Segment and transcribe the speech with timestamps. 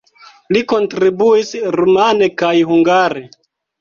[0.55, 3.27] Li kontribuis rumane kaj hungare.